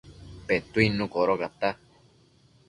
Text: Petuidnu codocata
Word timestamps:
Petuidnu 0.47 1.07
codocata 1.13 1.69